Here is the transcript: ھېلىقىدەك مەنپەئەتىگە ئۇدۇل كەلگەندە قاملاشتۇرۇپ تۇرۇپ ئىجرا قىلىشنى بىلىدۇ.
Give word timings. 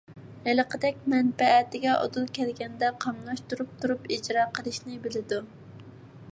ھېلىقىدەك 0.45 1.03
مەنپەئەتىگە 1.13 1.97
ئۇدۇل 2.05 2.25
كەلگەندە 2.39 2.91
قاملاشتۇرۇپ 3.05 3.77
تۇرۇپ 3.85 4.09
ئىجرا 4.17 4.47
قىلىشنى 4.57 4.99
بىلىدۇ. 5.05 5.43